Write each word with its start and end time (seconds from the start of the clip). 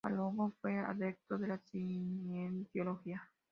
Palomo 0.03 0.55
fue 0.59 0.79
adepto 0.79 1.37
de 1.37 1.47
la 1.49 1.59
cienciología. 1.59 3.21